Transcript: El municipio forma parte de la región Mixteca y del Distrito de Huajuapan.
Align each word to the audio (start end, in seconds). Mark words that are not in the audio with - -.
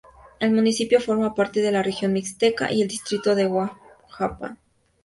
El 0.39 0.51
municipio 0.51 0.99
forma 0.99 1.35
parte 1.35 1.61
de 1.61 1.71
la 1.71 1.83
región 1.83 2.11
Mixteca 2.13 2.71
y 2.71 2.79
del 2.79 2.87
Distrito 2.87 3.35
de 3.35 3.45
Huajuapan. 3.45 4.57